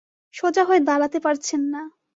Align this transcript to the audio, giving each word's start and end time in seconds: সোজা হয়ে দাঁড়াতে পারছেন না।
সোজা 0.33 0.63
হয়ে 0.63 0.81
দাঁড়াতে 0.81 1.17
পারছেন 1.19 1.61
না। 1.73 1.81